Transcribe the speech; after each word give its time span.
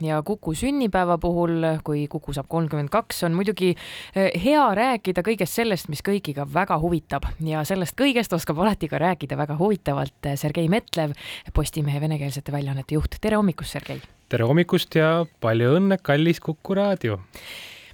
ja 0.00 0.22
Kuku 0.22 0.54
sünnipäeva 0.54 1.18
puhul, 1.18 1.62
kui 1.84 2.06
Kuku 2.08 2.32
saab 2.36 2.48
kolmkümmend 2.48 2.90
kaks, 2.92 3.22
on 3.28 3.36
muidugi 3.36 3.72
eh, 3.74 4.30
hea 4.42 4.64
rääkida 4.74 5.24
kõigest 5.26 5.60
sellest, 5.60 5.88
mis 5.92 6.02
kõigiga 6.06 6.46
väga 6.52 6.78
huvitab 6.82 7.28
ja 7.44 7.64
sellest 7.68 7.96
kõigest 7.98 8.34
oskab 8.36 8.60
alati 8.64 8.90
ka 8.92 9.00
rääkida 9.02 9.38
väga 9.38 9.56
huvitavalt 9.60 10.30
eh, 10.30 10.36
Sergei 10.40 10.68
Metlev, 10.72 11.16
Postimehe 11.54 12.00
venekeelsete 12.00 12.52
väljaannete 12.52 12.98
juht. 12.98 13.16
tere 13.20 13.40
hommikust, 13.40 13.78
Sergei! 13.78 14.02
tere 14.28 14.44
hommikust 14.44 14.94
ja 14.98 15.24
palju 15.40 15.76
õnne, 15.80 16.00
kallis 16.02 16.40
Kuku 16.40 16.76
raadio! 16.76 17.20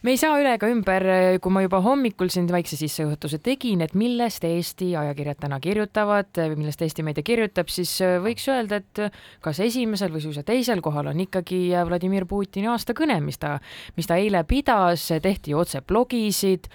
Me 0.02 0.14
ei 0.14 0.18
saa 0.18 0.38
üle 0.40 0.54
ega 0.56 0.68
ümber, 0.70 1.06
kui 1.42 1.54
ma 1.54 1.62
juba 1.64 1.78
hommikul 1.84 2.30
siin 2.32 2.48
väikse 2.50 2.78
sissejuhatuse 2.78 3.38
tegin, 3.44 3.84
et 3.84 3.94
millest 3.98 4.44
Eesti 4.46 4.92
ajakirjad 4.98 5.42
täna 5.44 5.60
kirjutavad, 5.62 6.42
millest 6.56 6.82
Eesti 6.82 7.04
meedia 7.06 7.26
kirjutab, 7.26 7.70
siis 7.72 7.94
võiks 8.24 8.48
öelda, 8.50 8.80
et 8.82 9.02
kas 9.44 9.62
esimesel 9.62 10.14
või 10.14 10.24
suisa 10.24 10.42
teisel 10.46 10.82
kohal 10.84 11.12
on 11.12 11.22
ikkagi 11.26 11.68
Vladimir 11.88 12.26
Putini 12.30 12.70
aastakõne, 12.72 13.20
mis 13.22 13.38
ta, 13.42 13.56
mis 13.96 14.10
ta 14.10 14.18
eile 14.18 14.42
pidas, 14.48 15.06
tehti 15.22 15.54
otse 15.54 15.84
blogisid 15.86 16.66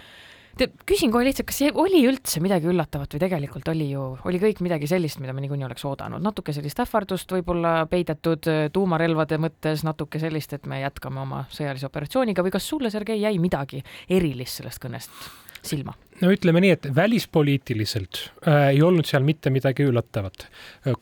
küsin 0.87 1.11
kohe 1.13 1.25
lihtsalt, 1.27 1.49
kas 1.49 1.61
oli 1.77 2.03
üldse 2.09 2.41
midagi 2.43 2.69
üllatavat 2.71 3.15
või 3.15 3.23
tegelikult 3.23 3.71
oli 3.71 3.89
ju, 3.91 4.05
oli 4.27 4.41
kõik 4.41 4.61
midagi 4.65 4.89
sellist, 4.89 5.21
mida 5.23 5.35
me 5.35 5.43
niikuinii 5.45 5.67
oleks 5.67 5.85
oodanud, 5.87 6.23
natuke 6.23 6.55
sellist 6.55 6.79
ähvardust 6.83 7.31
võib-olla 7.37 7.73
peidetud 7.91 8.49
äh, 8.51 8.67
tuumarelvade 8.73 9.39
mõttes, 9.41 9.85
natuke 9.87 10.21
sellist, 10.21 10.53
et 10.57 10.69
me 10.69 10.81
jätkame 10.83 11.21
oma 11.23 11.45
sõjalise 11.53 11.89
operatsiooniga 11.89 12.45
või 12.45 12.55
kas 12.55 12.69
sulle, 12.69 12.93
Sergei, 12.93 13.21
jäi 13.21 13.37
midagi 13.41 13.83
erilist 14.09 14.61
sellest 14.61 14.83
kõnest 14.83 15.46
silma? 15.61 15.93
no 16.21 16.31
ütleme 16.33 16.61
nii, 16.63 16.71
et 16.73 16.87
välispoliitiliselt 16.95 18.19
äh, 18.47 18.69
ei 18.71 18.81
olnud 18.81 19.05
seal 19.07 19.25
mitte 19.25 19.51
midagi 19.53 19.85
üllatavat. 19.87 20.47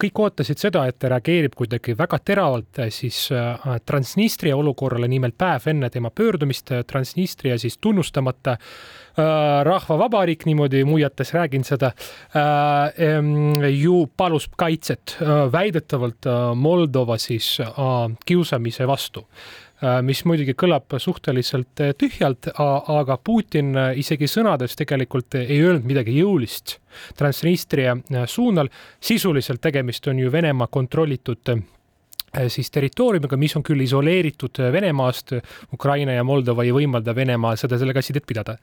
kõik 0.02 0.22
ootasid 0.26 0.60
seda, 0.60 0.86
et 0.90 1.00
ta 1.00 1.12
reageerib 1.14 1.56
kuidagi 1.56 1.96
väga 1.98 2.20
teravalt 2.20 2.82
äh, 2.84 2.92
siis 2.94 3.30
äh, 3.32 3.80
Transnistria 3.86 4.58
olukorrale, 4.58 5.08
nimelt 5.12 5.38
päev 5.38 5.70
enne 5.72 5.90
tema 5.94 6.12
pöördumist 6.12 6.72
äh, 6.72 6.84
Transnistria 6.88 7.58
siis 7.62 7.78
tunnustamata 7.78 8.58
äh, 8.58 9.26
rahvavabariik, 9.68 10.46
niimoodi 10.50 10.84
muiates 10.88 11.34
räägin 11.34 11.64
seda 11.64 11.94
äh,, 12.36 13.72
ju 13.72 14.06
palus 14.18 14.50
kaitset 14.58 15.18
äh, 15.22 15.46
väidetavalt 15.52 16.28
äh, 16.28 16.50
Moldova 16.56 17.18
siis 17.18 17.58
äh, 17.64 17.70
kiusamise 18.26 18.88
vastu 18.88 19.28
Äh, 19.75 19.75
mis 20.06 20.24
muidugi 20.26 20.56
kõlab 20.58 20.96
suhteliselt 21.02 21.82
äh, 21.84 21.94
tühjalt, 21.98 22.50
aga 22.56 23.18
Putin 23.18 23.76
äh, 23.76 23.92
isegi 24.02 24.30
sõnades 24.32 24.78
tegelikult 24.80 25.38
ei 25.42 25.60
öelnud 25.62 25.86
midagi 25.86 26.16
jõulist 26.20 26.80
Transnistria 27.20 27.98
suunal. 28.26 28.70
sisuliselt 29.00 29.62
tegemist 29.62 30.08
on 30.08 30.20
ju 30.20 30.32
Venemaa 30.32 30.68
kontrollitud 30.72 31.42
Äh, 31.44 31.75
siis 32.52 32.72
territooriumiga, 32.74 33.38
mis 33.40 33.56
on 33.58 33.64
küll 33.66 33.82
isoleeritud 33.86 34.60
äh, 34.62 34.72
Venemaast, 34.74 35.34
Ukraina 35.74 36.16
ja 36.16 36.24
Moldova 36.28 36.66
ei 36.66 36.74
võimalda 36.76 37.16
Venemaal 37.16 37.60
seda, 37.60 37.80
sellega 37.80 38.04
sidet 38.06 38.26
pidada. 38.28 38.58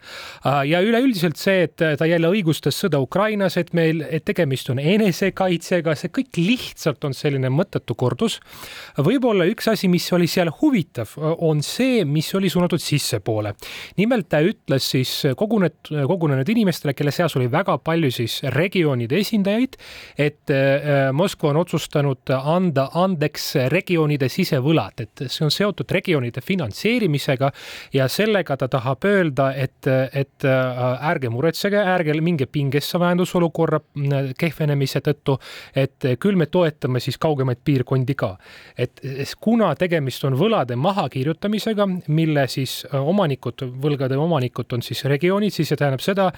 Äh, 0.46 0.62
ja 0.70 0.82
üleüldiselt 0.84 1.40
see, 1.40 1.66
et 1.68 1.76
ta 1.80 2.08
jälle 2.08 2.30
õigustas 2.32 2.78
sõda 2.84 3.00
Ukrainas, 3.02 3.56
et 3.60 3.72
meil, 3.76 4.04
et 4.08 4.24
tegemist 4.28 4.70
on 4.72 4.80
enesekaitsega, 4.82 5.94
see 5.98 6.12
kõik 6.14 6.40
lihtsalt 6.40 7.04
on 7.08 7.16
selline 7.16 7.50
mõttetu 7.52 7.96
kordus. 7.98 8.38
võib-olla 8.96 9.46
üks 9.50 9.68
asi, 9.72 9.88
mis 9.88 10.06
oli 10.12 10.28
seal 10.30 10.52
huvitav, 10.60 11.14
on 11.16 11.62
see, 11.66 12.04
mis 12.04 12.28
oli 12.34 12.50
suunatud 12.52 12.80
sissepoole. 12.82 13.54
nimelt 13.96 14.28
ta 14.28 14.42
ütles 14.42 14.90
siis 14.94 15.10
kogunenud, 15.36 15.92
kogunenud 16.08 16.48
inimestele, 16.48 16.94
kelle 16.94 17.12
seas 17.12 17.36
oli 17.36 17.48
väga 17.50 17.78
palju 17.78 18.10
siis 18.12 18.40
regioonide 18.54 19.18
esindajaid, 19.20 19.76
et 20.18 20.52
Moskva 21.12 21.50
on 21.52 21.60
otsustanud 21.62 22.32
anda 22.32 22.88
andeks 22.98 23.52
regioonide 23.68 24.28
sisevõlad, 24.32 25.05
et 25.05 25.24
see 25.27 25.44
on 25.46 25.52
seotud 25.52 25.91
regioonide 25.92 26.42
finantseerimisega 26.44 27.50
ja 27.94 28.08
sellega 28.08 28.56
ta 28.56 28.68
tahab 28.72 29.05
öelda, 29.08 29.50
et, 29.58 29.86
et 29.86 30.46
äh, 30.48 31.10
ärge 31.10 31.30
muretsege, 31.32 31.78
ärge 31.78 32.16
minge 32.22 32.46
pingesse 32.46 33.00
majandusolukorra 33.02 33.80
äh, 33.83 34.33
kehvenemise 34.39 35.02
tõttu, 35.05 35.39
et 35.74 36.08
küll 36.23 36.39
me 36.39 36.46
toetame 36.46 37.00
siis 37.00 37.18
kaugemaid 37.23 37.62
piirkondi 37.64 38.17
ka. 38.18 38.36
et 38.77 39.00
kuna 39.40 39.73
tegemist 39.79 40.24
on 40.24 40.36
võlade 40.39 40.77
mahakirjutamisega, 40.77 41.86
mille 42.08 42.46
siis 42.48 42.83
äh, 42.89 42.98
omanikud, 43.00 43.67
võlgade 43.83 44.18
omanikud 44.18 44.73
on 44.73 44.83
siis 44.83 45.05
regioonid, 45.05 45.52
siis 45.55 45.73
see 45.73 45.80
tähendab 45.80 46.05
seda, 46.05 46.30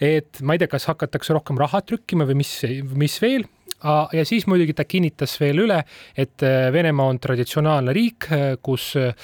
et 0.00 0.40
ma 0.42 0.54
ei 0.54 0.62
tea, 0.62 0.70
kas 0.70 0.88
hakatakse 0.90 1.34
rohkem 1.36 1.58
raha 1.60 1.82
trükkima 1.84 2.26
või 2.28 2.40
mis, 2.42 2.54
mis 2.96 3.16
veel 3.22 3.46
ja 4.12 4.24
siis 4.24 4.46
muidugi 4.46 4.74
ta 4.76 4.84
kinnitas 4.84 5.36
veel 5.40 5.64
üle, 5.64 5.82
et 6.16 6.42
äh, 6.42 6.72
Venemaa 6.72 7.12
on 7.12 7.20
traditsionaalne 7.20 7.94
riik, 7.96 8.26
äh, 8.32 8.42
kus 8.62 8.92
äh, 8.98 9.14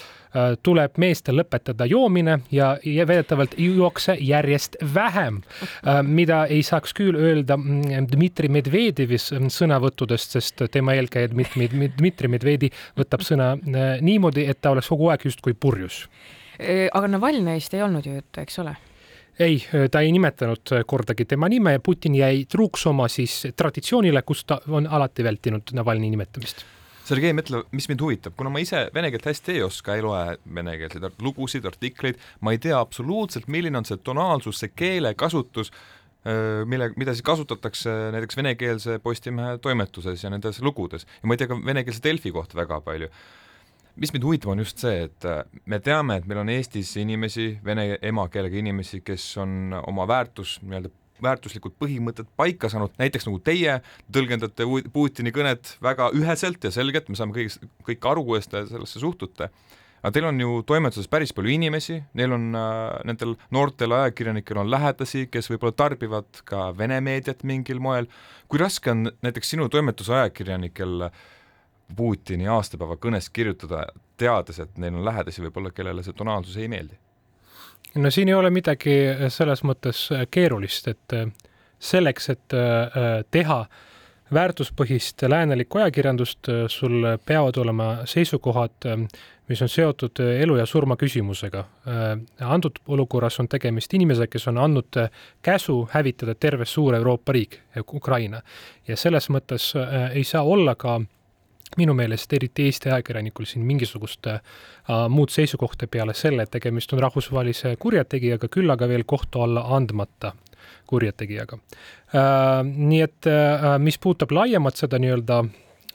tuleb 0.62 0.98
meestel 1.00 1.38
lõpetada 1.40 1.86
joomine 1.88 2.38
ja, 2.52 2.74
väidetavalt 3.08 3.54
juuakse 3.56 4.18
järjest 4.20 4.76
vähem, 4.94 5.38
mida 6.04 6.42
ei 6.52 6.60
saaks 6.66 6.92
küll 6.92 7.16
öelda 7.16 7.56
mm, 7.56 8.10
Dmitri 8.10 8.50
Medvedjevi 8.52 9.16
sõnavõttudest, 9.16 10.36
sest 10.36 10.66
tema 10.74 10.92
eelkäija 10.98 11.30
Dmitri, 11.32 11.70
Dmitri 11.70 12.28
Medvedi 12.28 12.68
võtab 12.98 13.24
sõna 13.24 13.54
niimoodi, 14.04 14.44
et 14.44 14.60
ta 14.60 14.74
oleks 14.74 14.92
kogu 14.92 15.08
aeg 15.08 15.24
justkui 15.24 15.56
purjus. 15.56 16.02
aga 16.60 17.08
Navalnõist 17.08 17.72
ei 17.72 17.86
olnud 17.86 18.04
ju 18.04 18.18
juttu, 18.18 18.44
eks 18.44 18.60
ole? 18.60 18.76
Ei, 19.40 19.58
ta 19.90 20.00
ei 20.00 20.12
nimetanud 20.12 20.72
kordagi 20.86 21.24
tema 21.24 21.48
nime. 21.48 21.78
Putin 21.84 22.14
jäi 22.14 22.44
truuks 22.48 22.86
oma 22.86 23.08
siis 23.12 23.46
traditsioonile, 23.56 24.22
kus 24.22 24.44
ta 24.44 24.60
on 24.68 24.86
alati 24.86 25.24
vältinud 25.24 25.74
Navalnõi 25.76 26.10
nimetamist. 26.14 26.64
Sergei 27.06 27.30
Metlev, 27.36 27.68
mis 27.70 27.86
mind 27.86 28.02
huvitab, 28.02 28.34
kuna 28.34 28.50
ma 28.50 28.58
ise 28.58 28.88
vene 28.94 29.12
keelt 29.14 29.28
hästi 29.28 29.52
ei 29.54 29.60
oska, 29.62 29.94
ei 29.94 30.02
loe 30.02 30.38
venekeelseid 30.54 31.20
lugusid, 31.22 31.68
artikleid, 31.68 32.18
ma 32.42 32.50
ei 32.50 32.58
tea 32.58 32.80
absoluutselt, 32.80 33.46
milline 33.46 33.78
on 33.78 33.86
see 33.86 34.00
tonaalsus, 34.02 34.58
see 34.58 34.72
keelekasutus, 34.74 35.70
mille, 36.66 36.90
mida 36.98 37.14
siis 37.14 37.22
kasutatakse 37.22 37.92
näiteks 38.10 38.40
venekeelse 38.40 38.98
Postimehe 39.04 39.60
toimetuses 39.62 40.24
ja 40.24 40.32
nendes 40.34 40.58
lugudes. 40.58 41.06
Ja 41.22 41.30
ma 41.30 41.36
ei 41.36 41.44
tea 41.44 41.52
ka 41.52 41.60
venekeelse 41.68 42.02
Delfi 42.02 42.34
kohta 42.34 42.58
väga 42.58 42.80
palju 42.82 43.12
mis 43.96 44.12
mind 44.12 44.26
huvitab, 44.26 44.52
on 44.52 44.60
just 44.60 44.82
see, 44.82 45.06
et 45.06 45.26
äh, 45.28 45.42
me 45.68 45.80
teame, 45.84 46.18
et 46.20 46.28
meil 46.28 46.42
on 46.42 46.52
Eestis 46.52 46.92
inimesi, 47.00 47.54
vene 47.64 47.94
emakeelega 48.04 48.60
inimesi, 48.60 49.00
kes 49.04 49.24
on 49.42 49.76
oma 49.82 50.06
väärtus, 50.08 50.58
nii-öelda 50.64 50.92
väärtuslikud 51.22 51.76
põhimõtted 51.80 52.28
paika 52.36 52.68
saanud, 52.72 52.92
näiteks 53.00 53.24
nagu 53.28 53.40
teie 53.44 53.78
tõlgendate 54.12 54.66
Putini 54.92 55.32
kõnet 55.32 55.76
väga 55.84 56.10
üheselt 56.16 56.64
ja 56.64 56.72
selgelt, 56.74 57.08
me 57.08 57.16
saame 57.16 57.36
kõigest, 57.36 57.64
kõik 57.86 58.04
aru, 58.10 58.24
kuidas 58.26 58.50
te 58.52 58.66
sellesse 58.68 59.00
suhtute, 59.00 59.48
aga 60.02 60.12
teil 60.12 60.28
on 60.28 60.40
ju 60.40 60.58
toimetuses 60.68 61.08
päris 61.10 61.32
palju 61.36 61.54
inimesi, 61.54 62.02
neil 62.18 62.36
on 62.36 62.50
äh,, 62.52 62.98
nendel 63.08 63.36
noortel 63.54 63.96
ajakirjanikel 63.96 64.60
on 64.60 64.70
lähedasi, 64.72 65.24
kes 65.32 65.48
võib-olla 65.52 65.76
tarbivad 65.76 66.44
ka 66.48 66.68
vene 66.76 67.00
meediat 67.04 67.46
mingil 67.48 67.80
moel, 67.80 68.10
kui 68.46 68.60
raske 68.60 68.92
on 68.92 69.08
näiteks 69.24 69.56
sinu 69.56 69.70
toimetuse 69.72 70.14
ajakirjanikel 70.20 71.08
äh, 71.08 71.24
Putini 71.96 72.48
aastapäeva 72.50 72.96
kõnest 72.98 73.30
kirjutada, 73.32 73.86
teades, 74.18 74.58
et 74.58 74.78
neil 74.78 74.94
on 74.94 75.04
lähedasi 75.04 75.44
võib-olla, 75.44 75.70
kellele 75.70 76.02
see 76.02 76.16
tonaalsus 76.16 76.56
ei 76.56 76.68
meeldi? 76.68 76.98
no 77.96 78.10
siin 78.10 78.28
ei 78.28 78.34
ole 78.34 78.50
midagi 78.50 78.92
selles 79.32 79.62
mõttes 79.64 80.08
keerulist, 80.30 80.88
et 80.88 81.14
selleks, 81.78 82.30
et 82.30 82.56
äh, 82.56 83.22
teha 83.30 83.66
väärtuspõhist 84.34 85.22
läänelikku 85.28 85.78
ajakirjandust, 85.78 86.48
sul 86.68 87.04
peavad 87.24 87.56
olema 87.62 87.88
seisukohad, 88.10 88.88
mis 89.46 89.62
on 89.62 89.68
seotud 89.70 90.18
elu 90.18 90.56
ja 90.58 90.66
surma 90.66 90.96
küsimusega. 90.98 91.62
Äh, 91.86 92.06
antud 92.40 92.80
olukorras 92.86 93.38
on 93.40 93.48
tegemist 93.48 93.94
inimesega, 93.94 94.30
kes 94.32 94.48
on 94.50 94.58
andnud 94.58 94.98
käsu 95.46 95.84
hävitada 95.92 96.34
terve 96.34 96.66
suur 96.66 96.94
Euroopa 96.94 97.32
riik, 97.32 97.60
Ukraina. 97.92 98.42
ja 98.88 98.96
selles 98.96 99.30
mõttes 99.30 99.72
äh, 99.76 100.10
ei 100.16 100.24
saa 100.24 100.42
olla 100.42 100.74
ka 100.74 101.00
minu 101.76 101.94
meelest 101.94 102.32
eriti 102.32 102.68
Eesti 102.70 102.90
ajakirjanikul 102.90 103.44
siin 103.48 103.64
mingisugust 103.66 104.26
äh, 104.30 104.40
muud 105.08 105.32
seisukohta 105.34 105.86
peale 105.90 106.14
selle, 106.14 106.46
et 106.46 106.50
tegemist 106.50 106.92
on 106.92 107.02
rahvusvahelise 107.04 107.76
kurjategijaga, 107.82 108.48
küll 108.52 108.70
aga 108.70 108.88
veel 108.88 109.04
kohtu 109.06 109.42
alla 109.42 109.66
andmata 109.76 110.32
kurjategijaga 110.86 111.58
äh,. 111.58 112.64
nii 112.64 113.02
et 113.02 113.30
äh, 113.30 113.70
mis 113.78 113.98
puudutab 113.98 114.32
laiemalt 114.32 114.76
seda 114.76 114.98
nii-öelda 115.02 115.44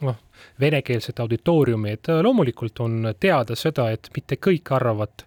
noh, 0.01 0.17
venekeelset 0.59 1.19
auditooriumi, 1.19 1.91
et 1.91 2.07
loomulikult 2.21 2.79
on 2.79 3.13
teada 3.19 3.55
seda, 3.55 3.89
et 3.91 4.09
mitte 4.15 4.37
kõik 4.41 4.71
arvavad, 4.75 5.23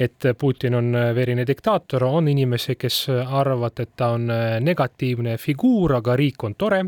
et 0.00 0.26
Putin 0.38 0.76
on 0.78 0.96
verine 1.14 1.44
diktaator, 1.46 2.04
on 2.04 2.28
inimesi, 2.28 2.76
kes 2.80 2.98
arvavad, 3.12 3.82
et 3.82 3.92
ta 3.96 4.12
on 4.16 4.26
negatiivne 4.64 5.36
figuur, 5.38 5.96
aga 5.98 6.16
riik 6.18 6.44
on 6.44 6.54
tore. 6.54 6.84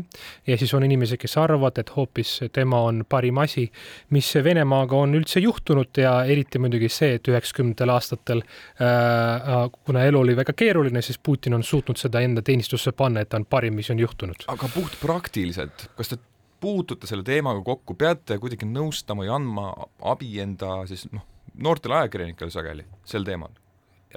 ja 0.47 0.57
siis 0.57 0.73
on 0.73 0.83
inimesi, 0.83 1.17
kes 1.17 1.37
arvavad, 1.37 1.77
et 1.79 1.91
hoopis 1.95 2.39
tema 2.53 2.81
on 2.81 3.03
parim 3.09 3.37
asi, 3.37 3.69
mis 4.09 4.33
Venemaaga 4.43 4.95
on 4.95 5.15
üldse 5.15 5.39
juhtunud 5.39 5.97
ja 5.97 6.17
eriti 6.25 6.59
muidugi 6.59 6.89
see, 6.89 7.15
et 7.15 7.27
üheksakümnendatel 7.27 7.89
aastatel 7.89 8.43
äh,, 8.43 9.69
kuna 9.85 10.05
elu 10.05 10.19
oli 10.19 10.35
väga 10.35 10.53
keeruline, 10.53 11.01
siis 11.01 11.19
Putin 11.19 11.53
on 11.53 11.63
suutnud 11.63 11.97
seda 11.97 12.19
enda 12.21 12.41
teenistusse 12.41 12.91
panna, 12.91 13.21
et 13.21 13.29
ta 13.29 13.37
on 13.37 13.45
parim, 13.45 13.75
mis 13.75 13.89
on 13.89 13.99
juhtunud. 13.99 14.47
aga 14.47 14.69
puht 14.73 14.99
praktiliselt, 15.01 15.89
kas 15.95 16.13
te 16.13 16.19
puutute 16.59 17.07
selle 17.07 17.23
teemaga 17.23 17.61
kokku, 17.65 17.95
peate 17.99 18.39
kuidagi 18.41 18.67
nõustama 18.69 19.27
ja 19.27 19.35
andma 19.39 19.71
abi 20.01 20.39
enda 20.43 20.81
siis 20.89 21.07
noh, 21.11 21.25
noortele 21.55 22.01
ajakirjanikele 22.01 22.53
sageli 22.53 22.85
sel 23.05 23.27
teemal? 23.27 23.53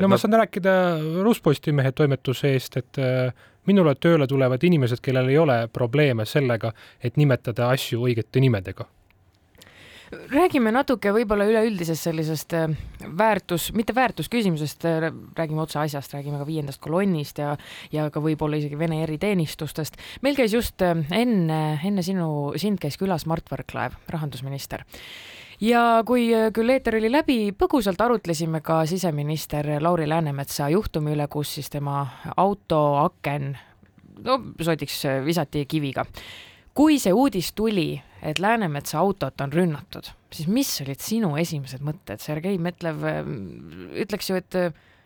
no 0.00 0.08
ma 0.08 0.18
saan 0.20 0.36
rääkida 0.38 0.72
Ruuspostimehe 1.22 1.92
toimetuse 1.92 2.52
eest, 2.54 2.76
et 2.78 3.00
äh, 3.02 3.32
minule 3.66 3.94
tööle 3.98 4.28
tulevad 4.30 4.62
inimesed, 4.64 5.02
kellel 5.02 5.32
ei 5.32 5.38
ole 5.38 5.58
probleeme 5.72 6.26
sellega, 6.26 6.72
et 7.02 7.18
nimetada 7.18 7.72
asju 7.74 8.06
õigete 8.06 8.40
nimedega 8.44 8.86
räägime 10.10 10.72
natuke 10.72 11.12
võib-olla 11.12 11.46
üleüldisest 11.48 12.08
sellisest 12.08 12.54
äh, 12.56 12.68
väärtus, 13.18 13.68
mitte 13.76 13.94
väärtusküsimusest, 13.96 14.84
äh, 14.88 15.08
räägime 15.36 15.62
otse 15.64 15.80
asjast, 15.82 16.14
räägime 16.14 16.40
ka 16.40 16.46
viiendast 16.48 16.80
kolonnist 16.84 17.38
ja, 17.42 17.54
ja 17.92 18.08
ka 18.10 18.22
võib-olla 18.24 18.60
isegi 18.60 18.78
Vene 18.78 19.02
eriteenistustest. 19.04 19.98
meil 20.22 20.38
käis 20.38 20.54
just 20.54 20.82
äh, 20.82 20.96
enne, 21.12 21.60
enne 21.84 22.04
sinu, 22.04 22.54
sind 22.56 22.80
käis 22.80 22.98
külas 23.00 23.26
Mart 23.26 23.50
Võrklaev, 23.52 23.98
rahandusminister 24.08 24.84
ja 25.60 26.02
kui 26.06 26.30
küll 26.54 26.72
eeter 26.72 26.96
oli 27.00 27.12
läbi, 27.12 27.38
põgusalt 27.52 28.00
arutlesime 28.00 28.62
ka 28.64 28.84
siseminister 28.86 29.76
Lauri 29.82 30.08
Läänemetsa 30.08 30.70
juhtumi 30.72 31.16
üle, 31.16 31.28
kus 31.28 31.56
siis 31.58 31.70
tema 31.70 32.04
auto 32.36 32.82
aken, 33.04 33.56
no 34.24 34.42
sodiks 34.62 35.02
visati 35.26 35.66
kiviga 35.68 36.06
kui 36.78 37.00
see 37.02 37.10
uudis 37.10 37.48
tuli, 37.58 37.96
et 38.22 38.38
Läänemetsa 38.42 38.98
autot 39.00 39.40
on 39.40 39.52
rünnatud, 39.52 40.10
siis 40.34 40.48
mis 40.50 40.70
olid 40.84 41.02
sinu 41.02 41.34
esimesed 41.40 41.84
mõtted, 41.84 42.22
Sergei 42.22 42.58
Metlev 42.58 43.04
ähm, 43.08 43.34
ütleks 44.04 44.30
ju, 44.30 44.38
et 44.40 44.58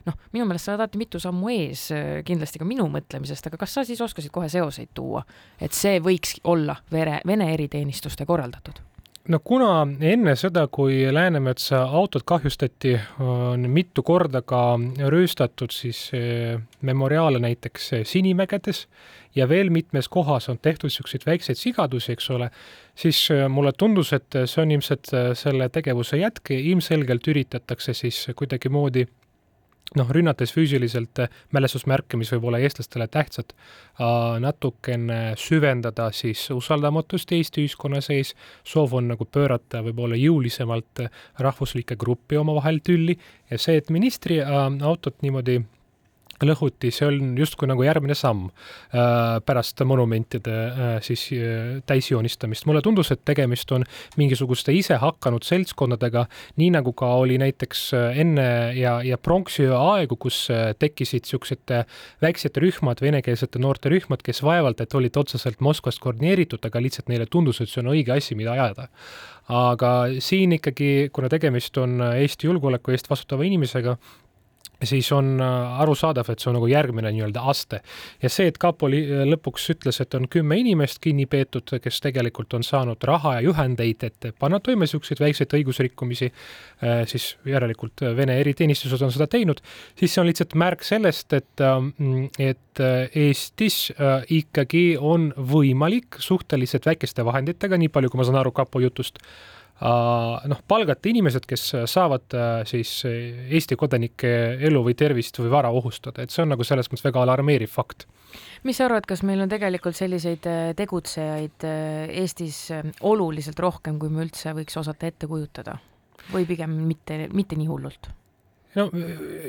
noh, 0.07 0.17
minu 0.35 0.47
meelest 0.49 0.67
sa 0.67 0.75
oled 0.75 0.85
alati 0.85 1.01
mitu 1.01 1.21
sammu 1.23 1.51
ees 1.55 1.89
äh, 1.95 2.15
kindlasti 2.27 2.63
ka 2.63 2.69
minu 2.69 2.89
mõtlemisest, 2.93 3.51
aga 3.51 3.61
kas 3.61 3.77
sa 3.77 3.87
siis 3.89 4.01
oskasid 4.05 4.35
kohe 4.35 4.49
seoseid 4.53 4.93
tuua, 4.97 5.25
et 5.63 5.77
see 5.77 6.01
võiks 6.03 6.39
olla 6.49 6.79
Vene, 6.93 7.21
Vene 7.29 7.53
eriteenistuste 7.55 8.27
korraldatud? 8.29 8.83
No 9.29 9.39
kuna 9.45 9.87
enne 10.01 10.35
seda, 10.37 10.67
kui 10.73 11.07
Läänemetsa 11.15 11.83
autot 11.83 12.23
kahjustati, 12.27 12.97
on 13.21 13.69
mitu 13.71 14.03
korda 14.03 14.43
ka 14.43 14.79
rüüstatud 15.15 15.75
siis 15.75 16.11
äh, 16.15 16.61
memoriaale 16.81 17.39
näiteks 17.43 17.91
Sinimägedes 18.09 18.87
ja 19.35 19.49
veel 19.49 19.71
mitmes 19.71 20.09
kohas 20.09 20.49
on 20.49 20.59
tehtud 20.59 20.91
niisuguseid 20.91 21.27
väikseid 21.27 21.61
sigadusi, 21.61 22.13
eks 22.13 22.31
ole, 22.31 22.51
siis 22.95 23.25
äh, 23.31 23.49
mulle 23.49 23.73
tundus, 23.79 24.13
et 24.13 24.43
see 24.45 24.63
on 24.63 24.77
ilmselt 24.77 25.15
selle 25.39 25.69
tegevuse 25.69 26.19
jätk, 26.21 26.55
ilmselgelt 26.59 27.29
üritatakse 27.29 27.95
siis 27.95 28.27
kuidagimoodi 28.37 29.07
noh, 29.99 30.11
rünnates 30.11 30.53
füüsiliselt 30.55 31.23
äh, 31.25 31.33
mälestusmärke, 31.53 32.17
mis 32.21 32.33
võib 32.35 32.49
olla 32.51 32.61
eestlastele 32.63 33.09
tähtsad, 33.13 33.53
natukene 34.41 35.35
süvendada 35.37 36.07
siis 36.17 36.47
usaldamatust 36.55 37.33
Eesti 37.37 37.67
ühiskonna 37.67 38.01
sees, 38.05 38.33
soov 38.65 38.97
on 38.97 39.11
nagu 39.13 39.27
pöörata 39.29 39.83
võib-olla 39.85 40.17
jõulisemalt 40.17 41.05
rahvuslikke 41.45 41.99
gruppi 42.01 42.41
omavahel 42.41 42.81
tülli 42.85 43.19
ja 43.51 43.61
see, 43.61 43.77
et 43.77 43.93
ministri 43.93 44.41
autot 44.43 45.21
niimoodi 45.23 45.61
lõhuti, 46.47 46.91
see 46.95 47.07
on 47.09 47.33
justkui 47.39 47.69
nagu 47.71 47.85
järgmine 47.85 48.17
samm 48.19 48.49
äh, 48.49 49.39
pärast 49.47 49.81
monumentide 49.87 50.55
äh, 50.55 50.93
siis 51.05 51.27
äh, 51.37 51.81
täisjoonistamist. 51.87 52.67
mulle 52.67 52.83
tundus, 52.83 53.13
et 53.15 53.25
tegemist 53.25 53.73
on 53.73 53.87
mingisuguste 54.21 54.75
isehakanud 54.77 55.47
seltskondadega, 55.47 56.27
nii 56.61 56.71
nagu 56.77 56.93
ka 56.97 57.09
oli 57.23 57.39
näiteks 57.43 57.85
enne 57.95 58.47
ja, 58.79 58.99
ja 59.07 59.19
pronksiöö 59.19 59.77
aegu, 59.79 60.17
kus 60.17 60.47
tekkisid 60.79 61.23
niisugused 61.23 61.71
väiksed 62.23 62.57
rühmad, 62.61 63.01
venekeelsete 63.01 63.61
noorte 63.63 63.93
rühmad, 63.93 64.25
kes 64.25 64.43
vaevalt, 64.43 64.81
et 64.83 64.95
olid 64.99 65.17
otseselt 65.17 65.61
Moskvast 65.63 66.03
koordineeritud, 66.03 66.65
aga 66.67 66.83
lihtsalt 66.83 67.13
neile 67.13 67.29
tundus, 67.31 67.61
et 67.63 67.71
see 67.71 67.83
on 67.83 67.93
õige 67.95 68.17
asi, 68.17 68.37
mida 68.39 68.57
ajada 68.57 68.89
aga 69.53 69.93
siin 70.23 70.55
ikkagi, 70.59 71.11
kuna 71.13 71.31
tegemist 71.33 71.77
on 71.81 72.01
Eesti 72.13 72.47
julgeoleku 72.47 72.95
eest 72.95 73.11
vastutava 73.11 73.47
inimesega, 73.47 73.97
siis 74.87 75.13
on 75.13 75.41
äh, 75.41 75.81
arusaadav, 75.83 76.31
et 76.33 76.43
see 76.43 76.51
on 76.51 76.57
nagu 76.59 76.69
järgmine 76.71 77.13
nii-öelda 77.15 77.45
aste. 77.53 77.81
ja 78.23 78.31
see, 78.33 78.49
et 78.51 78.59
kapo 78.63 78.89
äh, 78.91 79.23
lõpuks 79.29 79.69
ütles, 79.75 80.01
et 80.03 80.15
on 80.19 80.29
kümme 80.33 80.59
inimest 80.61 81.01
kinni 81.03 81.27
peetud, 81.31 81.75
kes 81.83 82.01
tegelikult 82.05 82.55
on 82.59 82.67
saanud 82.67 83.03
raha 83.09 83.37
ja 83.39 83.47
juhendeid, 83.49 84.05
et 84.09 84.29
panna 84.39 84.61
toime 84.61 84.87
niisuguseid 84.87 85.23
väikseid 85.23 85.57
õigusrikkumisi, 85.59 86.33
äh, 86.83 87.05
siis 87.11 87.33
järelikult 87.49 88.05
Vene 88.17 88.39
eriteenistused 88.41 89.03
on 89.05 89.13
seda 89.15 89.29
teinud, 89.31 89.63
siis 89.99 90.15
see 90.15 90.23
on 90.23 90.29
lihtsalt 90.29 90.55
märk 90.59 90.85
sellest, 90.87 91.33
et, 91.37 91.63
et 92.43 92.83
Eestis 92.83 93.77
ikkagi 94.33 94.97
on 94.97 95.29
võimalik 95.37 96.17
suhteliselt 96.25 96.87
väikeste 96.89 97.25
vahenditega, 97.25 97.79
nii 97.79 97.91
palju, 97.93 98.11
kui 98.11 98.21
ma 98.21 98.27
saan 98.27 98.41
aru 98.41 98.53
kapo 98.57 98.81
jutust, 98.83 99.21
noh, 99.83 100.63
palgata 100.69 101.11
inimesed, 101.11 101.47
kes 101.49 101.65
saavad 101.91 102.37
äh, 102.37 102.51
siis 102.69 102.93
Eesti 103.07 103.79
kodanike 103.79 104.33
elu 104.69 104.83
või 104.87 104.95
tervist 104.99 105.39
või 105.41 105.51
vara 105.53 105.73
ohustada, 105.75 106.23
et 106.23 106.35
see 106.35 106.45
on 106.45 106.53
nagu 106.55 106.67
selles 106.67 106.91
mõttes 106.91 107.07
väga 107.07 107.23
alarmeeriv 107.25 107.73
fakt. 107.73 108.07
mis 108.63 108.79
sa 108.79 108.87
arvad, 108.87 109.07
kas 109.09 109.25
meil 109.27 109.43
on 109.43 109.51
tegelikult 109.51 109.99
selliseid 109.99 110.47
äh, 110.47 110.63
tegutsejaid 110.79 111.67
äh, 111.67 112.17
Eestis 112.23 112.69
oluliselt 113.01 113.59
rohkem, 113.59 113.99
kui 113.99 114.13
me 114.13 114.27
üldse 114.27 114.55
võiks 114.55 114.79
osata 114.79 115.11
ette 115.11 115.27
kujutada 115.27 115.79
või 116.33 116.47
pigem 116.47 116.77
mitte, 116.87 117.27
mitte 117.33 117.59
nii 117.59 117.71
hullult? 117.71 118.13
No 118.79 118.87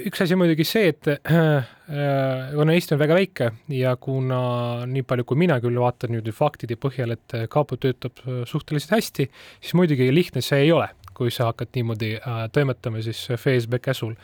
üks 0.03 0.23
asi 0.23 0.35
muidugi 0.39 0.65
see, 0.67 0.89
et 0.91 1.07
äh, 1.13 1.69
kuna 2.53 2.75
Eesti 2.75 2.95
on 2.95 3.01
väga 3.01 3.17
väike 3.17 3.49
ja 3.73 3.95
kuna 4.01 4.39
nii 4.89 5.05
palju, 5.07 5.27
kui 5.29 5.39
mina 5.39 5.59
küll 5.63 5.79
vaatan 5.79 6.15
nüüd 6.15 6.29
faktide 6.35 6.77
põhjal, 6.79 7.15
et 7.15 7.37
kapo 7.53 7.77
töötab 7.79 8.23
äh, 8.25 8.43
suhteliselt 8.49 8.97
hästi, 8.97 9.29
siis 9.61 9.77
muidugi 9.79 10.09
lihtne 10.13 10.43
see 10.45 10.65
ei 10.65 10.73
ole, 10.75 10.89
kui 11.15 11.31
sa 11.33 11.51
hakkad 11.51 11.73
niimoodi 11.77 12.15
äh, 12.19 12.43
toimetama 12.53 13.03
siis 13.05 13.25
FSB 13.37 13.81
käsul. 13.83 14.17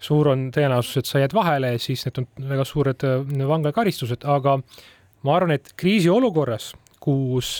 suur 0.00 0.30
on 0.32 0.46
tõenäosus, 0.48 0.96
et 0.96 1.06
sa 1.06 1.20
jääd 1.20 1.34
vahele, 1.36 1.74
siis 1.78 2.06
need 2.06 2.22
on 2.22 2.26
väga 2.48 2.64
suured 2.64 3.02
vanglakaristused, 3.48 4.24
aga 4.24 4.56
ma 5.28 5.34
arvan, 5.36 5.52
et 5.52 5.74
kriisiolukorras, 5.76 6.70
kus 7.00 7.58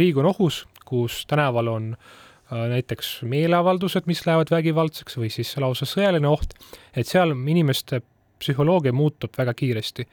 riik 0.00 0.18
on 0.18 0.26
ohus, 0.26 0.64
kus 0.82 1.20
tänaval 1.30 1.70
on 1.70 1.92
äh, 1.92 2.00
Äh, 2.02 2.27
näiteks 2.50 3.22
meeleavaldused, 3.28 4.06
mis 4.06 4.24
lähevad 4.26 4.50
vägivaldseks 4.50 5.18
või 5.20 5.28
siis 5.32 5.50
lausa 5.60 5.86
sõjaline 5.88 6.28
oht, 6.30 6.54
et 6.96 7.06
seal 7.06 7.34
inimeste 7.36 8.00
psühholoogia 8.38 8.92
muutub 8.92 9.34
väga 9.38 9.54
kiiresti. 9.54 10.08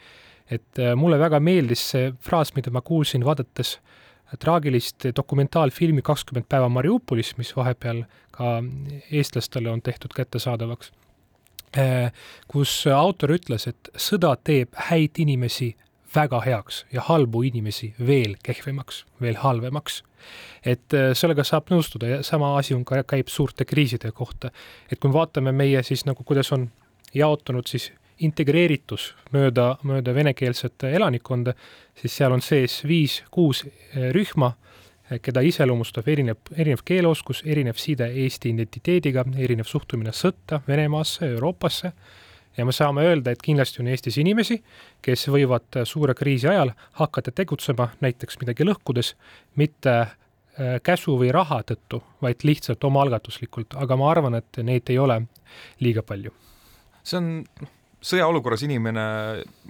et 0.51 0.79
äh, 0.79 0.95
mulle 0.95 1.17
väga 1.19 1.39
meeldis 1.39 1.81
see 1.89 2.11
fraas, 2.21 2.53
mida 2.55 2.69
ma 2.71 2.81
kuulsin 2.81 3.25
vaadates 3.25 3.79
traagilist 4.39 5.07
dokumentaalfilmi 5.15 6.01
Kakskümmend 6.01 6.45
päeva 6.49 6.69
Mariupolis, 6.69 7.37
mis 7.37 7.55
vahepeal 7.55 8.03
ka 8.31 8.63
eestlastele 9.11 9.71
on 9.71 9.81
tehtud 9.81 10.13
kättesaadavaks, 10.15 10.91
äh, 11.77 12.11
kus 12.47 12.87
autor 12.87 13.33
ütles, 13.37 13.67
et 13.67 13.89
sõda 13.97 14.35
teeb 14.43 14.75
häid 14.89 15.17
inimesi 15.17 15.75
väga 16.15 16.41
heaks 16.45 16.85
ja 16.93 17.01
halbu 17.01 17.41
inimesi 17.43 17.93
veel 18.07 18.35
kehvemaks, 18.43 19.05
veel 19.21 19.41
halvemaks. 19.41 20.03
Et 20.65 20.93
äh, 20.93 21.11
sellega 21.13 21.43
saab 21.43 21.69
nõustuda 21.73 22.09
ja 22.09 22.23
sama 22.23 22.55
asi 22.59 22.75
on 22.75 22.85
ka, 22.85 23.03
käib 23.03 23.29
suurte 23.31 23.65
kriiside 23.65 24.11
kohta. 24.11 24.51
et 24.91 24.99
kui 24.99 25.09
me 25.09 25.19
vaatame 25.19 25.51
meie 25.51 25.83
siis 25.83 26.05
nagu, 26.05 26.23
kuidas 26.23 26.51
on 26.51 26.69
jaotunud 27.13 27.67
siis 27.67 27.91
integreeritus 28.19 29.13
mööda, 29.33 29.75
mööda 29.83 30.13
venekeelset 30.15 30.83
elanikkonda, 30.87 31.53
siis 31.99 32.15
seal 32.15 32.31
on 32.31 32.41
sees 32.41 32.83
viis-kuus 32.87 33.65
äh, 33.65 34.11
rühma, 34.15 34.53
äh, 35.11 35.19
keda 35.21 35.41
iseloomustab 35.41 36.07
erinev, 36.07 36.39
erinev 36.55 36.83
keeleoskus, 36.85 37.43
erinev 37.45 37.79
side 37.81 38.07
Eesti 38.23 38.53
identiteediga, 38.55 39.25
erinev 39.37 39.67
suhtumine 39.69 40.15
sõtta, 40.15 40.61
Venemaasse, 40.67 41.27
Euroopasse 41.35 41.93
ja 42.57 42.65
me 42.65 42.71
saame 42.75 43.05
öelda, 43.05 43.31
et 43.31 43.41
kindlasti 43.43 43.81
on 43.83 43.89
Eestis 43.91 44.17
inimesi, 44.21 44.59
kes 45.01 45.27
võivad 45.31 45.81
suure 45.87 46.15
kriisi 46.17 46.47
ajal 46.51 46.73
hakata 46.99 47.33
tegutsema 47.35 47.89
näiteks 48.01 48.39
midagi 48.41 48.67
lõhkudes, 48.67 49.13
mitte 49.59 49.95
äh, 50.01 50.79
käsu 50.83 51.17
või 51.19 51.31
raha 51.35 51.61
tõttu, 51.67 52.01
vaid 52.21 52.45
lihtsalt 52.47 52.83
omaalgatuslikult, 52.83 53.77
aga 53.81 53.99
ma 53.99 54.11
arvan, 54.11 54.39
et 54.41 54.63
neid 54.63 54.89
ei 54.93 54.99
ole 54.99 55.21
liiga 55.83 56.03
palju. 56.03 56.33
see 57.03 57.17
on, 57.19 57.31
noh, 57.61 57.73
sõjaolukorras 58.05 58.63
inimene 58.65 59.05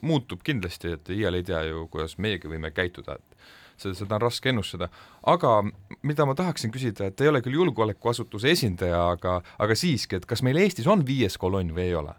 muutub 0.04 0.44
kindlasti, 0.44 0.96
et 0.98 1.14
iial 1.16 1.38
ei 1.38 1.44
tea 1.44 1.62
ju, 1.70 1.88
kuidas 1.92 2.18
meiegi 2.22 2.52
võime 2.52 2.72
käituda, 2.76 3.16
et 3.16 3.36
seda, 3.78 3.96
seda 3.96 4.18
on 4.18 4.26
raske 4.26 4.52
ennustada. 4.52 4.90
aga 5.24 5.64
mida 6.04 6.26
ma 6.26 6.36
tahaksin 6.36 6.72
küsida, 6.72 7.10
et 7.10 7.22
ei 7.22 7.32
ole 7.32 7.42
küll 7.42 7.60
julgeolekuasutuse 7.60 8.52
esindaja, 8.52 9.02
aga, 9.16 9.40
aga 9.60 9.76
siiski, 9.76 10.20
et 10.20 10.26
kas 10.26 10.44
meil 10.44 10.60
Eestis 10.64 10.88
on 10.88 11.06
viies 11.08 11.38
kolonn 11.38 11.74
või 11.76 11.90
ei 11.90 11.96
ole? 11.96 12.16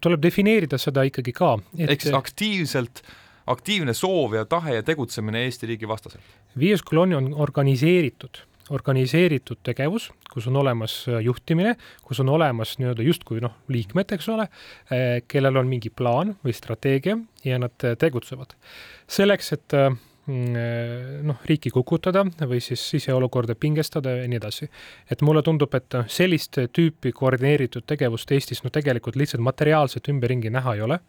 Tuleb 0.00 0.22
defineerida 0.22 0.78
seda 0.80 1.04
ikkagi 1.08 1.34
ka 1.36 1.56
et.... 1.78 1.90
ehk 1.90 2.06
siis 2.06 2.16
aktiivselt, 2.16 3.04
aktiivne 3.50 3.94
soov 3.96 4.34
ja 4.38 4.44
tahe 4.48 4.78
ja 4.78 4.86
tegutsemine 4.86 5.44
Eesti 5.44 5.70
riigi 5.70 5.88
vastaselt? 5.88 6.24
viies 6.58 6.82
kolonn 6.86 7.16
on 7.18 7.30
organiseeritud, 7.46 8.40
organiseeritud 8.74 9.60
tegevus, 9.66 10.08
kus 10.32 10.48
on 10.50 10.56
olemas 10.62 10.96
äh, 11.08 11.20
juhtimine, 11.26 11.76
kus 12.06 12.22
on 12.24 12.32
olemas 12.32 12.78
nii-öelda 12.80 13.04
justkui 13.06 13.42
noh, 13.44 13.56
liikmed, 13.68 14.16
eks 14.16 14.30
ole, 14.32 14.48
äh, 14.88 15.20
kellel 15.28 15.60
on 15.60 15.70
mingi 15.70 15.92
plaan 15.92 16.34
või 16.44 16.56
strateegia 16.56 17.18
ja 17.44 17.60
nad 17.60 17.86
äh, 17.86 17.98
tegutsevad. 18.00 18.56
selleks, 19.06 19.52
et 19.52 19.78
noh, 20.26 21.40
riiki 21.44 21.70
kukutada 21.70 22.24
või 22.48 22.60
siis 22.64 22.80
siseolukorda 22.94 23.54
pingestada 23.60 24.14
ja 24.22 24.28
nii 24.28 24.40
edasi. 24.40 24.68
et 25.10 25.22
mulle 25.22 25.42
tundub, 25.42 25.74
et 25.74 25.98
sellist 26.08 26.58
tüüpi 26.72 27.12
koordineeritud 27.12 27.84
tegevust 27.86 28.32
Eestis 28.32 28.64
no 28.64 28.70
tegelikult 28.70 29.16
lihtsalt 29.16 29.44
materiaalselt 29.44 30.08
ümberringi 30.08 30.50
näha 30.50 30.74
ei 30.74 30.80
ole 30.80 31.00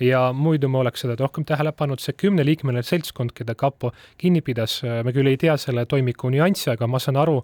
ja 0.00 0.32
muidu 0.32 0.68
me 0.68 0.78
oleks 0.78 1.04
seda 1.04 1.16
rohkem 1.20 1.44
tähele 1.44 1.72
pannud, 1.72 2.00
see 2.02 2.16
kümneliikmeline 2.18 2.82
seltskond, 2.84 3.32
keda 3.36 3.54
kapo 3.54 3.92
kinni 4.18 4.42
pidas, 4.44 4.80
me 4.82 5.14
küll 5.14 5.30
ei 5.30 5.38
tea 5.40 5.56
selle 5.60 5.86
toimiku 5.86 6.30
nüansse, 6.32 6.72
aga 6.74 6.88
ma 6.90 7.00
saan 7.02 7.20
aru, 7.22 7.40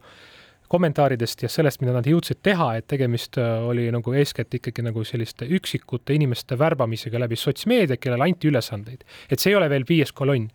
kommentaaridest 0.73 1.45
ja 1.45 1.51
sellest, 1.53 1.83
mida 1.83 1.93
nad 1.97 2.07
jõudsid 2.09 2.41
teha, 2.45 2.69
et 2.79 2.87
tegemist 2.91 3.37
äh, 3.41 3.65
oli 3.69 3.89
nagu 3.93 4.15
eeskätt 4.17 4.55
ikkagi 4.57 4.85
nagu 4.87 5.05
selliste 5.07 5.49
üksikute 5.59 6.17
inimeste 6.17 6.57
värbamisega 6.59 7.21
läbi 7.21 7.37
sotsmeedia, 7.37 7.99
kellele 8.01 8.31
anti 8.31 8.49
ülesandeid. 8.49 9.05
et 9.29 9.43
see 9.43 9.53
ei 9.53 9.59
ole 9.59 9.69
veel 9.73 9.85
viies 9.89 10.15
kolonn. 10.17 10.49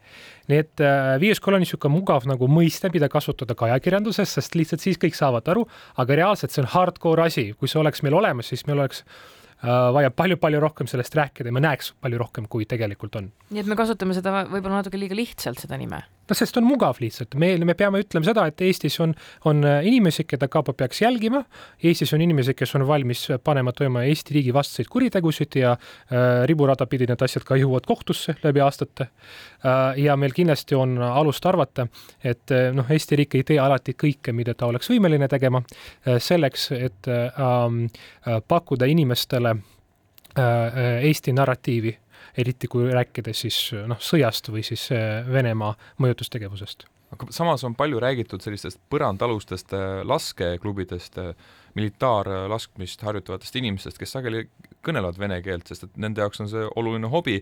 nii 0.50 0.60
et 0.64 0.84
äh, 0.84 1.14
viies 1.22 1.42
kolonn 1.44 1.62
on 1.62 1.66
niisugune 1.68 1.94
mugav 2.00 2.28
nagu 2.30 2.50
mõiste, 2.50 2.90
mida 2.94 3.10
kasutada 3.14 3.56
ka 3.56 3.70
ajakirjanduses, 3.70 4.34
sest 4.40 4.58
lihtsalt 4.58 4.84
siis 4.84 5.02
kõik 5.02 5.18
saavad 5.18 5.48
aru, 5.54 5.68
aga 6.02 6.22
reaalselt 6.22 6.56
see 6.56 6.66
on 6.66 6.72
hardcore 6.74 7.28
asi, 7.28 7.52
kui 7.60 7.70
see 7.70 7.82
oleks 7.82 8.06
meil 8.06 8.18
olemas, 8.18 8.50
siis 8.54 8.66
meil 8.70 8.82
oleks 8.82 9.04
äh, 9.06 9.70
vaja 9.94 10.10
palju-palju 10.10 10.62
rohkem 10.64 10.90
sellest 10.90 11.18
rääkida 11.20 11.52
ja 11.52 11.60
me 11.60 11.66
näeks 11.68 11.94
palju 12.02 12.26
rohkem, 12.26 12.50
kui 12.50 12.66
tegelikult 12.66 13.22
on. 13.22 13.32
nii 13.52 13.66
et 13.66 13.70
me 13.70 13.78
kasutame 13.78 14.18
seda 14.18 14.48
võib-olla 14.48 14.82
natuke 14.82 14.98
liiga 14.98 15.18
lihtsalt, 15.18 15.62
seda 15.62 15.78
nime 15.78 16.06
noh, 16.30 16.38
sest 16.38 16.58
on 16.60 16.68
mugav 16.68 17.00
lihtsalt, 17.02 17.36
me, 17.40 17.54
me 17.66 17.76
peame 17.78 18.02
ütlema 18.04 18.28
seda, 18.28 18.46
et 18.50 18.62
Eestis 18.66 19.00
on, 19.04 19.14
on 19.50 19.64
äh, 19.68 19.80
inimesi, 19.88 20.26
keda 20.28 20.50
kapo 20.52 20.74
peaks 20.78 21.02
jälgima. 21.02 21.44
Eestis 21.84 22.14
on 22.16 22.24
inimesi, 22.24 22.56
kes 22.58 22.76
on 22.78 22.88
valmis 22.88 23.28
panema 23.44 23.74
toima 23.76 24.04
Eesti 24.08 24.38
riigi 24.38 24.54
vastaseid 24.56 24.90
kuritegusid 24.92 25.60
ja 25.62 25.74
äh, 25.76 26.46
riburada 26.50 26.88
pidi 26.90 27.08
need 27.10 27.24
asjad 27.24 27.46
ka 27.48 27.58
jõuavad 27.60 27.88
kohtusse 27.88 28.38
läbi 28.44 28.64
aastate 28.64 29.08
äh,. 29.08 29.98
ja 30.04 30.18
meil 30.20 30.36
kindlasti 30.36 30.76
on 30.76 30.98
alust 31.02 31.46
arvata, 31.46 31.88
et 32.24 32.52
äh, 32.56 32.70
noh, 32.76 32.88
Eesti 32.92 33.20
riik 33.20 33.38
ei 33.40 33.48
tee 33.48 33.60
alati 33.62 33.96
kõike, 33.98 34.34
mida 34.36 34.56
ta 34.58 34.70
oleks 34.72 34.92
võimeline 34.92 35.30
tegema 35.32 35.64
äh, 35.64 36.18
selleks, 36.24 36.72
et 36.78 37.12
äh, 37.12 37.28
äh, 37.28 38.42
pakkuda 38.48 38.90
inimestele 38.90 39.56
äh, 39.56 41.06
Eesti 41.08 41.34
narratiivi 41.34 41.98
eriti 42.38 42.70
kui 42.72 42.88
rääkida 42.94 43.34
siis 43.36 43.58
noh, 43.90 44.00
sõjast 44.02 44.52
või 44.54 44.64
siis 44.66 44.88
äh, 44.96 45.26
Venemaa 45.32 45.74
mõjutustegevusest. 46.04 46.88
aga 47.12 47.28
samas 47.32 47.64
on 47.64 47.76
palju 47.76 48.00
räägitud 48.04 48.44
sellistest 48.44 48.80
põrandalustest 48.92 49.74
äh, 49.74 50.02
laskeklubidest, 50.06 51.18
äh, 51.18 51.32
militaarlaskmist 51.76 53.02
harjutavatest 53.02 53.56
inimestest, 53.56 53.98
kes 53.98 54.12
sageli 54.12 54.48
kõnelevad 54.86 55.20
vene 55.20 55.42
keelt, 55.42 55.68
sest 55.68 55.88
et 55.88 55.98
nende 55.98 56.22
jaoks 56.22 56.42
on 56.42 56.52
see 56.52 56.68
oluline 56.76 57.10
hobi. 57.12 57.42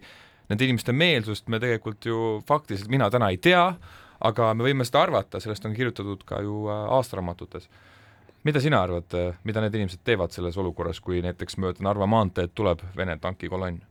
Nende 0.49 0.67
inimeste 0.67 0.93
meelsust 0.93 1.47
me 1.49 1.59
tegelikult 1.59 2.05
ju 2.05 2.17
faktiliselt, 2.47 2.91
mina 2.93 3.09
täna 3.09 3.31
ei 3.33 3.39
tea, 3.41 3.65
aga 4.21 4.53
me 4.53 4.67
võime 4.67 4.85
seda 4.85 5.01
arvata, 5.01 5.41
sellest 5.41 5.65
on 5.65 5.73
kirjutatud 5.73 6.21
ka 6.27 6.41
ju 6.45 6.67
aastaraamatutes 6.69 7.67
mida 8.45 8.61
sina 8.61 8.83
arvad, 8.85 9.09
mida 9.43 9.61
need 9.63 9.73
inimesed 9.73 10.03
teevad 10.05 10.29
selles 10.29 10.57
olukorras, 10.61 10.99
kui 11.01 11.17
näiteks 11.25 11.57
mööda 11.57 11.81
Narva 11.81 12.05
maanteed 12.05 12.53
tuleb 12.53 12.83
Vene 12.97 13.17
tankikolonn? 13.17 13.81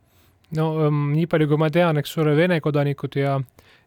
No 0.57 0.71
um, 0.87 1.07
nii 1.15 1.27
palju, 1.31 1.49
kui 1.51 1.61
ma 1.61 1.71
tean, 1.73 1.99
eks 2.01 2.17
ole, 2.23 2.37
Vene 2.39 2.61
kodanikud 2.65 3.19
ja 3.21 3.39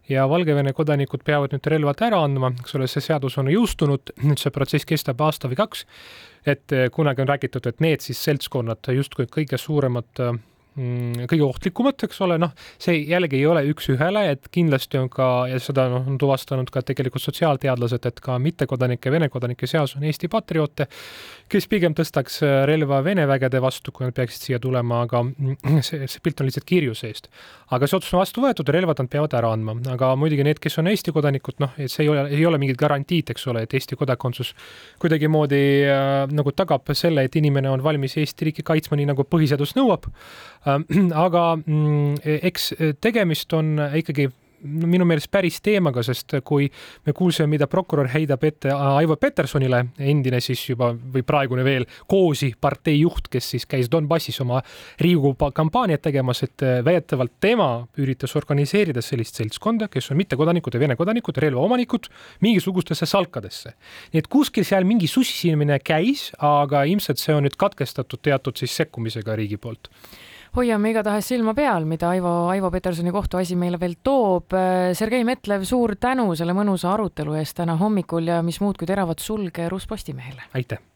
ja 0.07 0.23
Valgevene 0.29 0.71
kodanikud 0.71 1.25
peavad 1.27 1.51
nüüd 1.51 1.65
relvad 1.67 1.99
ära 2.05 2.21
andma, 2.23 2.53
eks 2.61 2.77
ole, 2.77 2.87
see 2.87 3.03
seadus 3.03 3.35
on 3.41 3.49
jõustunud, 3.51 4.13
nüüd 4.23 4.39
see 4.39 4.53
protsess 4.55 4.87
kestab 4.87 5.19
aasta 5.21 5.51
või 5.51 5.59
kaks. 5.59 5.83
et 6.47 6.71
eh, 6.71 6.87
kunagi 6.91 7.21
on 7.21 7.27
räägitud, 7.27 7.67
et 7.67 7.81
need 7.83 8.05
siis 8.05 8.21
seltskonnad 8.23 8.87
justkui 8.95 9.27
kõige 9.27 9.59
suuremad 9.59 10.23
Mm, 10.27 10.56
kõige 10.77 11.45
ohtlikumad, 11.47 11.97
eks 12.05 12.19
ole, 12.21 12.37
noh, 12.41 12.51
see 12.81 12.99
jällegi 13.09 13.39
ei 13.39 13.45
ole 13.49 13.63
üks-ühele, 13.71 14.27
et 14.35 14.49
kindlasti 14.53 14.99
on 14.99 15.07
ka, 15.09 15.47
ja 15.49 15.57
seda 15.61 15.87
noh, 15.89 16.05
on 16.05 16.19
tuvastanud 16.21 16.69
ka 16.73 16.83
tegelikult 16.85 17.23
sotsiaalteadlased, 17.23 18.05
et 18.05 18.21
ka 18.21 18.37
mittekodanike, 18.41 19.11
Vene 19.11 19.29
kodanike 19.33 19.65
seas 19.69 19.95
on 19.97 20.05
Eesti 20.05 20.29
patrioote, 20.29 20.85
kes 21.49 21.65
pigem 21.71 21.95
tõstaks 21.97 22.41
äh, 22.45 22.59
relva 22.69 22.99
Vene 23.05 23.25
vägede 23.29 23.61
vastu, 23.63 23.93
kui 23.95 24.05
nad 24.05 24.13
peaksid 24.17 24.49
siia 24.49 24.59
tulema, 24.61 25.01
aga 25.07 25.23
see, 25.87 26.05
see 26.05 26.21
pilt 26.23 26.43
on 26.43 26.49
lihtsalt 26.49 26.67
kirju 26.69 26.93
seest. 26.97 27.31
aga 27.73 27.89
see 27.89 27.97
otsus 27.97 28.13
on 28.13 28.21
vastu 28.21 28.43
võetud, 28.45 28.69
relvad 28.71 29.01
nad 29.01 29.09
peavad 29.11 29.33
ära 29.39 29.51
andma, 29.55 29.73
aga 29.95 30.13
muidugi 30.19 30.45
need, 30.45 30.61
kes 30.61 30.77
on 30.77 30.91
Eesti 30.93 31.15
kodanikud, 31.15 31.57
noh, 31.63 31.73
et 31.81 31.91
see 31.91 32.05
ei 32.05 32.11
ole, 32.13 32.27
ei 32.37 32.45
ole 32.45 32.61
mingit 32.61 32.77
garantiid, 32.77 33.33
eks 33.33 33.49
ole, 33.49 33.65
et 33.65 33.73
Eesti 33.73 33.97
kodakondsus 33.97 34.53
kuidagimoodi 35.01 35.63
äh, 35.89 36.13
nagu 36.37 36.53
tagab 36.53 36.93
selle, 36.93 37.25
et 37.25 37.41
inimene 37.41 37.73
on 37.73 37.81
valmis 37.83 38.19
Eesti 38.21 38.51
riiki 38.51 38.67
kaitsma, 38.67 38.99
nii 38.99 39.09
nagu 39.09 39.25
põhiseadus 39.25 39.73
nõuab 39.79 40.05
aga 41.27 41.45
mm, 41.59 42.19
eks 42.51 42.73
tegemist 43.03 43.53
on 43.57 43.77
ikkagi 44.01 44.29
no 44.63 44.89
minu 44.89 45.05
meelest 45.07 45.29
päris 45.31 45.59
teemaga, 45.63 46.01
sest 46.05 46.37
kui 46.47 46.67
me 47.05 47.13
kuulsime, 47.15 47.49
mida 47.51 47.67
prokurör 47.69 48.09
heidab 48.11 48.43
ette 48.47 48.71
Aivo 48.73 49.17
Petersonile, 49.19 49.83
endine 49.99 50.39
siis 50.43 50.63
juba 50.69 50.91
või 50.97 51.23
praegune 51.27 51.65
veel 51.65 51.87
Koosi 52.09 52.51
partei 52.61 52.97
juht, 52.99 53.29
kes 53.31 53.51
siis 53.53 53.67
käis 53.69 53.91
Donbassis 53.91 54.39
oma 54.43 54.61
Riigikogu 55.01 55.51
kampaaniat 55.55 56.03
tegemas, 56.07 56.43
et 56.47 56.65
väidetavalt 56.85 57.37
tema 57.43 57.69
üritas 58.01 58.35
organiseerida 58.39 59.03
sellist 59.05 59.37
seltskonda, 59.39 59.89
kes 59.93 60.11
on 60.11 60.21
mittekodanikud 60.21 60.73
ja 60.73 60.81
Vene 60.81 60.97
kodanikud, 60.97 61.37
relvaomanikud, 61.41 62.09
mingisugustesse 62.45 63.05
salkadesse. 63.05 63.73
nii 64.13 64.23
et 64.23 64.31
kuskil 64.31 64.65
seal 64.65 64.85
mingi 64.87 65.07
sussisimine 65.07 65.79
käis, 65.79 66.31
aga 66.39 66.83
ilmselt 66.89 67.21
see 67.21 67.35
on 67.35 67.45
nüüd 67.45 67.57
katkestatud 67.59 68.21
teatud 68.23 68.57
siis 68.57 68.75
sekkumisega 68.81 69.35
riigi 69.37 69.57
poolt 69.61 69.91
hoiame 70.55 70.91
igatahes 70.93 71.27
silma 71.33 71.53
peal, 71.57 71.85
mida 71.85 72.09
Aivo, 72.09 72.33
Aivo 72.51 72.71
Petersoni 72.71 73.11
kohtuasi 73.11 73.55
meile 73.59 73.79
veel 73.81 73.97
toob. 74.03 74.55
Sergei 74.97 75.23
Metlev, 75.27 75.65
suur 75.67 75.97
tänu 75.99 76.29
selle 76.35 76.55
mõnusa 76.57 76.93
arutelu 76.93 77.37
eest 77.41 77.57
täna 77.59 77.77
hommikul 77.79 78.31
ja 78.31 78.43
mis 78.45 78.61
muud 78.63 78.79
kui 78.79 78.87
teravat 78.87 79.19
sulge 79.19 79.69
Ruus 79.69 79.87
Postimehele. 79.87 80.47
aitäh! 80.53 80.87